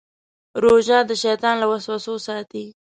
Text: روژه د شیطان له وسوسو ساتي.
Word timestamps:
روژه 0.63 0.97
د 1.09 1.11
شیطان 1.23 1.55
له 1.59 1.65
وسوسو 1.71 2.13
ساتي. 2.27 2.65